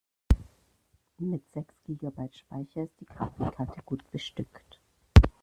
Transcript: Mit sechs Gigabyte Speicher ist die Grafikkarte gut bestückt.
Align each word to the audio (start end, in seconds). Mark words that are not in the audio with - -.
Mit 1.19 1.43
sechs 1.53 1.75
Gigabyte 1.83 2.35
Speicher 2.35 2.85
ist 2.85 2.99
die 2.99 3.05
Grafikkarte 3.05 3.81
gut 3.85 4.01
bestückt. 4.09 4.79